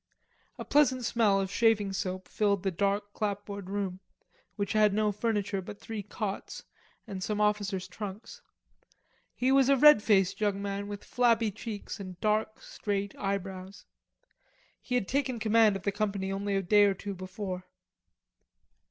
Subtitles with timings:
[0.57, 3.99] A pleasant smell of shaving soap filled the dark clapboard room,
[4.55, 6.63] which had no furniture but three cots
[7.05, 8.41] and some officers' trunks.
[9.35, 13.85] He was a red faced young man with flabby cheeks and dark straight eyebrows.
[14.81, 17.67] He had taken command of the company only a day or two before.